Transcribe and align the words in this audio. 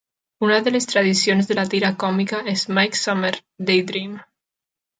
Una 0.45 0.55
de 0.67 0.71
les 0.75 0.87
tradicions 0.93 1.49
de 1.51 1.57
la 1.59 1.65
tira 1.75 1.93
cómica 2.05 2.41
és 2.55 2.65
Mike's 2.79 3.07
Summer 3.09 3.33
Daydream. 3.71 4.21